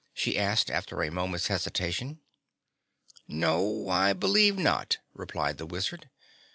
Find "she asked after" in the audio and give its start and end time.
0.15-1.03